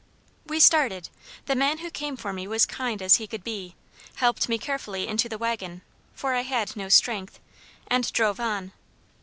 "We 0.47 0.59
started. 0.59 1.09
The 1.45 1.53
man 1.55 1.77
who 1.77 1.91
came 1.91 2.17
for 2.17 2.33
me 2.33 2.47
was 2.47 2.65
kind 2.65 3.03
as 3.03 3.17
he 3.17 3.27
could 3.27 3.43
be, 3.43 3.75
helped 4.15 4.49
me 4.49 4.57
carefully 4.57 5.07
into 5.07 5.29
the 5.29 5.37
wagon, 5.37 5.83
(for 6.15 6.33
I 6.33 6.41
had 6.41 6.75
no 6.75 6.89
strength,) 6.89 7.39
and 7.85 8.11
drove 8.11 8.39
on. 8.39 8.71